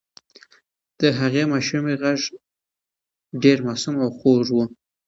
د 0.99 1.01
هغې 1.19 1.43
ماشومې 1.53 1.93
غږ 2.01 2.21
ډېر 3.43 3.57
معصوم 3.65 3.95
او 4.03 4.09
خوږ 4.17 4.45
و. 4.53 4.57